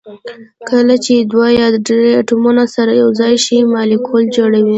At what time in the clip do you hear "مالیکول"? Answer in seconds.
3.73-4.23